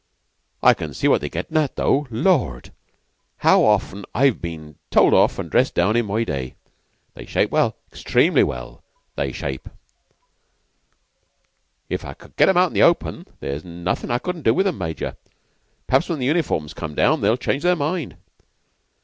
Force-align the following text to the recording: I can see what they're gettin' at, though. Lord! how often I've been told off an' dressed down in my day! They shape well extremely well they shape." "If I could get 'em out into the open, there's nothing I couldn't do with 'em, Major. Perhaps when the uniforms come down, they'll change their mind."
I 0.63 0.73
can 0.73 0.95
see 0.95 1.07
what 1.07 1.21
they're 1.21 1.29
gettin' 1.29 1.57
at, 1.57 1.75
though. 1.75 2.07
Lord! 2.09 2.71
how 3.37 3.61
often 3.63 4.03
I've 4.15 4.41
been 4.41 4.79
told 4.89 5.13
off 5.13 5.37
an' 5.37 5.47
dressed 5.49 5.75
down 5.75 5.95
in 5.95 6.07
my 6.07 6.23
day! 6.23 6.55
They 7.13 7.27
shape 7.27 7.51
well 7.51 7.77
extremely 7.91 8.41
well 8.41 8.83
they 9.15 9.31
shape." 9.31 9.69
"If 11.87 12.03
I 12.03 12.15
could 12.15 12.35
get 12.35 12.49
'em 12.49 12.57
out 12.57 12.69
into 12.71 12.79
the 12.79 12.81
open, 12.81 13.27
there's 13.41 13.63
nothing 13.63 14.09
I 14.09 14.17
couldn't 14.17 14.41
do 14.41 14.55
with 14.55 14.65
'em, 14.65 14.79
Major. 14.79 15.17
Perhaps 15.85 16.09
when 16.09 16.17
the 16.17 16.25
uniforms 16.25 16.73
come 16.73 16.95
down, 16.95 17.21
they'll 17.21 17.37
change 17.37 17.61
their 17.61 17.75
mind." 17.75 18.17